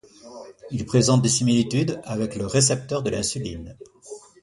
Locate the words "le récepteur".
2.35-3.03